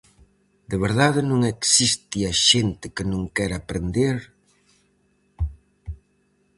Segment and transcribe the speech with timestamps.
[0.69, 4.17] De verdade non existe a xente que non quere aprender?